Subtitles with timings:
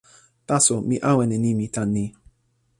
[0.47, 2.05] taso, mi awen e nimi tan ni.